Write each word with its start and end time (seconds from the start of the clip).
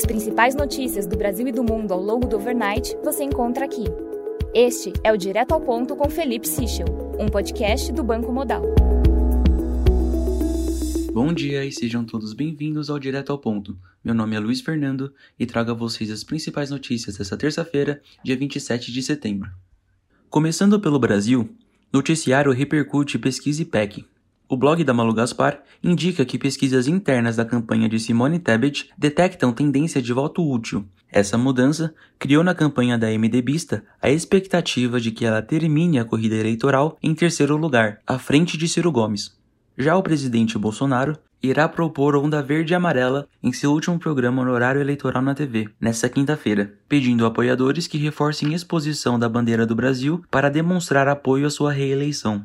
As 0.00 0.06
principais 0.06 0.54
notícias 0.54 1.06
do 1.06 1.14
Brasil 1.14 1.46
e 1.46 1.52
do 1.52 1.62
mundo 1.62 1.92
ao 1.92 2.00
longo 2.00 2.26
do 2.26 2.36
overnight 2.36 2.96
você 3.04 3.22
encontra 3.22 3.66
aqui. 3.66 3.84
Este 4.54 4.94
é 5.04 5.12
o 5.12 5.16
Direto 5.18 5.52
ao 5.52 5.60
Ponto 5.60 5.94
com 5.94 6.08
Felipe 6.08 6.48
Sichel, 6.48 6.86
um 7.20 7.28
podcast 7.28 7.92
do 7.92 8.02
Banco 8.02 8.32
Modal. 8.32 8.62
Bom 11.12 11.34
dia 11.34 11.66
e 11.66 11.70
sejam 11.70 12.02
todos 12.02 12.32
bem-vindos 12.32 12.88
ao 12.88 12.98
Direto 12.98 13.30
ao 13.30 13.38
Ponto. 13.38 13.76
Meu 14.02 14.14
nome 14.14 14.34
é 14.34 14.40
Luiz 14.40 14.62
Fernando 14.62 15.12
e 15.38 15.44
trago 15.44 15.72
a 15.72 15.74
vocês 15.74 16.10
as 16.10 16.24
principais 16.24 16.70
notícias 16.70 17.18
desta 17.18 17.36
terça-feira, 17.36 18.00
dia 18.24 18.38
27 18.38 18.90
de 18.90 19.02
setembro. 19.02 19.50
Começando 20.30 20.80
pelo 20.80 20.98
Brasil, 20.98 21.46
noticiário 21.92 22.52
repercute 22.52 23.18
pesquisa 23.18 23.60
IPEC. 23.60 24.06
O 24.50 24.56
blog 24.56 24.82
da 24.82 24.92
Malu 24.92 25.14
Gaspar 25.14 25.62
indica 25.80 26.24
que 26.24 26.36
pesquisas 26.36 26.88
internas 26.88 27.36
da 27.36 27.44
campanha 27.44 27.88
de 27.88 28.00
Simone 28.00 28.40
Tebet 28.40 28.90
detectam 28.98 29.52
tendência 29.52 30.02
de 30.02 30.12
voto 30.12 30.44
útil. 30.44 30.84
Essa 31.08 31.38
mudança 31.38 31.94
criou 32.18 32.42
na 32.42 32.52
campanha 32.52 32.98
da 32.98 33.06
MDBista 33.16 33.84
a 34.02 34.10
expectativa 34.10 34.98
de 34.98 35.12
que 35.12 35.24
ela 35.24 35.40
termine 35.40 36.00
a 36.00 36.04
corrida 36.04 36.34
eleitoral 36.34 36.98
em 37.00 37.14
terceiro 37.14 37.56
lugar, 37.56 38.00
à 38.04 38.18
frente 38.18 38.58
de 38.58 38.66
Ciro 38.66 38.90
Gomes. 38.90 39.38
Já 39.78 39.96
o 39.96 40.02
presidente 40.02 40.58
Bolsonaro 40.58 41.16
irá 41.40 41.68
propor 41.68 42.16
onda 42.16 42.42
verde 42.42 42.72
e 42.72 42.74
amarela 42.74 43.28
em 43.40 43.52
seu 43.52 43.70
último 43.70 44.00
programa 44.00 44.44
no 44.44 44.50
horário 44.50 44.80
eleitoral 44.80 45.22
na 45.22 45.32
TV, 45.32 45.68
nesta 45.80 46.08
quinta-feira, 46.08 46.74
pedindo 46.88 47.24
apoiadores 47.24 47.86
que 47.86 47.98
reforcem 47.98 48.52
a 48.52 48.56
exposição 48.56 49.16
da 49.16 49.28
bandeira 49.28 49.64
do 49.64 49.76
Brasil 49.76 50.24
para 50.28 50.50
demonstrar 50.50 51.06
apoio 51.06 51.46
à 51.46 51.50
sua 51.50 51.70
reeleição. 51.70 52.44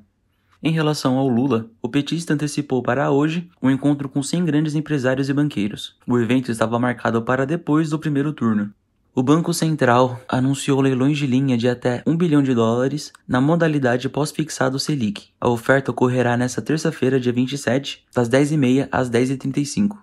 Em 0.68 0.72
relação 0.72 1.20
ao 1.20 1.28
Lula, 1.28 1.70
o 1.80 1.88
petista 1.88 2.34
antecipou 2.34 2.82
para 2.82 3.12
hoje 3.12 3.48
um 3.62 3.70
encontro 3.70 4.10
com 4.10 4.24
100 4.24 4.46
grandes 4.46 4.74
empresários 4.74 5.30
e 5.30 5.34
banqueiros. 5.34 5.96
O 6.08 6.18
evento 6.18 6.52
estava 6.52 6.80
marcado 6.80 7.22
para 7.22 7.46
depois 7.46 7.92
do 7.92 8.00
primeiro 8.00 8.34
turno. 8.34 8.74
O 9.14 9.22
Banco 9.22 9.54
Central 9.54 10.20
anunciou 10.28 10.82
leilões 10.82 11.20
de 11.20 11.28
linha 11.28 11.56
de 11.56 11.70
até 11.70 12.02
1 12.08 12.18
bilhão 12.18 12.42
de 12.42 12.56
dólares 12.56 13.14
na 13.28 13.40
modalidade 13.40 14.10
pós-fixado 14.10 14.80
Selic. 14.80 15.28
A 15.40 15.48
oferta 15.48 15.92
ocorrerá 15.92 16.36
nesta 16.36 16.64
terça-feira, 16.64 17.20
dia 17.20 17.32
27, 17.32 18.04
das 18.12 18.28
10h30 18.28 18.90
às 18.92 19.08
10h35. 19.08 19.98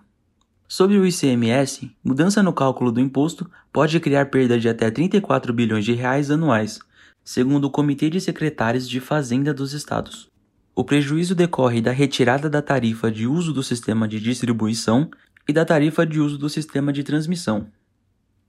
Sobre 0.65 0.97
o 0.97 1.05
ICMS, 1.05 1.91
mudança 2.01 2.41
no 2.41 2.53
cálculo 2.53 2.89
do 2.89 3.01
imposto 3.01 3.51
pode 3.69 3.99
criar 3.99 4.27
perda 4.27 4.57
de 4.57 4.69
até 4.69 4.89
34 4.89 5.51
bilhões 5.51 5.83
de 5.83 5.91
reais 5.91 6.31
anuais, 6.31 6.79
segundo 7.21 7.65
o 7.65 7.69
Comitê 7.69 8.09
de 8.09 8.21
Secretários 8.21 8.87
de 8.87 9.01
Fazenda 9.01 9.53
dos 9.53 9.73
Estados. 9.73 10.31
O 10.75 10.83
prejuízo 10.83 11.35
decorre 11.35 11.81
da 11.81 11.91
retirada 11.91 12.49
da 12.49 12.59
tarifa 12.59 13.11
de 13.11 13.27
uso 13.27 13.53
do 13.53 13.61
sistema 13.61 14.07
de 14.07 14.19
distribuição 14.19 15.07
e 15.47 15.53
da 15.53 15.63
tarifa 15.63 16.03
de 16.03 16.19
uso 16.19 16.35
do 16.35 16.49
sistema 16.49 16.91
de 16.91 17.03
transmissão. 17.03 17.67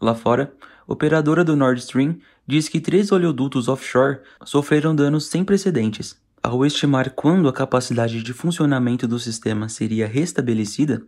Lá 0.00 0.14
fora, 0.14 0.55
operadora 0.86 1.45
do 1.45 1.55
Nord 1.55 1.80
Stream 1.80 2.19
diz 2.47 2.67
que 2.67 2.80
três 2.80 3.12
oleodutos 3.12 3.69
offshore 3.69 4.20
sofreram 4.42 4.97
danos 4.97 5.27
sem 5.27 5.45
precedentes. 5.45 6.19
Ao 6.42 6.64
estimar 6.64 7.11
quando 7.11 7.47
a 7.47 7.52
capacidade 7.52 8.22
de 8.22 8.33
funcionamento 8.33 9.06
do 9.06 9.19
sistema 9.19 9.69
seria 9.69 10.06
restabelecida, 10.06 11.02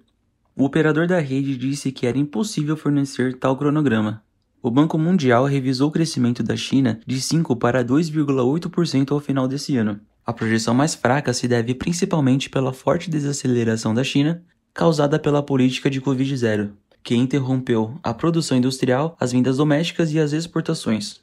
o 0.54 0.64
operador 0.64 1.06
da 1.06 1.18
rede 1.18 1.56
disse 1.56 1.92
que 1.92 2.06
era 2.06 2.18
impossível 2.18 2.76
fornecer 2.76 3.38
tal 3.38 3.56
cronograma. 3.56 4.22
O 4.62 4.70
Banco 4.70 4.98
Mundial 4.98 5.46
revisou 5.46 5.88
o 5.88 5.92
crescimento 5.92 6.42
da 6.42 6.56
China 6.56 7.00
de 7.06 7.20
5 7.22 7.56
para 7.56 7.82
2,8% 7.82 9.12
ao 9.12 9.20
final 9.20 9.48
desse 9.48 9.78
ano. 9.78 9.98
A 10.26 10.32
projeção 10.32 10.74
mais 10.74 10.92
fraca 10.92 11.32
se 11.32 11.46
deve 11.46 11.72
principalmente 11.72 12.50
pela 12.50 12.72
forte 12.72 13.08
desaceleração 13.08 13.94
da 13.94 14.02
China, 14.02 14.42
causada 14.74 15.20
pela 15.20 15.40
política 15.40 15.88
de 15.88 16.00
Covid-0, 16.00 16.70
que 17.00 17.14
interrompeu 17.14 17.96
a 18.02 18.12
produção 18.12 18.58
industrial, 18.58 19.16
as 19.20 19.30
vendas 19.30 19.58
domésticas 19.58 20.12
e 20.12 20.18
as 20.18 20.32
exportações. 20.32 21.20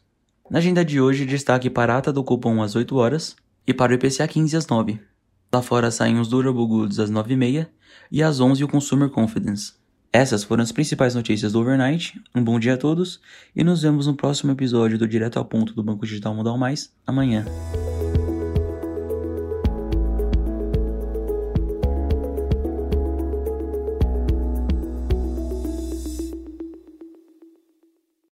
Na 0.49 0.59
agenda 0.59 0.85
de 0.85 1.01
hoje, 1.01 1.25
destaque 1.25 1.69
para 1.69 1.93
a 1.93 1.97
ata 1.97 2.13
do 2.13 2.23
cupom 2.23 2.61
às 2.61 2.77
8 2.77 2.95
horas 2.95 3.35
e 3.67 3.73
para 3.73 3.91
o 3.91 3.95
IPCA 3.95 4.25
15 4.25 4.55
às 4.55 4.67
9. 4.67 4.97
Lá 5.53 5.61
fora 5.61 5.91
saem 5.91 6.17
os 6.17 6.29
Durable 6.29 6.65
Goods 6.65 6.97
às 6.97 7.11
9h30 7.11 7.67
e 8.09 8.23
às 8.23 8.39
11 8.39 8.63
o 8.63 8.67
Consumer 8.69 9.09
Confidence. 9.09 9.73
Essas 10.13 10.43
foram 10.43 10.63
as 10.63 10.71
principais 10.71 11.13
notícias 11.13 11.51
do 11.51 11.59
overnight. 11.59 12.21
Um 12.33 12.43
bom 12.43 12.57
dia 12.57 12.75
a 12.75 12.77
todos 12.77 13.19
e 13.53 13.63
nos 13.63 13.81
vemos 13.81 14.07
no 14.07 14.15
próximo 14.15 14.51
episódio 14.51 14.97
do 14.97 15.07
Direto 15.07 15.37
ao 15.37 15.45
Ponto 15.45 15.73
do 15.73 15.83
Banco 15.83 16.05
Digital 16.05 16.33
Modal 16.33 16.57
Mais 16.57 16.93
amanhã. 17.05 17.45